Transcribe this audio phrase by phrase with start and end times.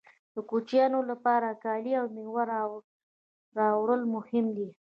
[0.33, 2.43] د کوچنیانو لپاره کالي او مېوه
[3.59, 4.69] راوړل مهم دي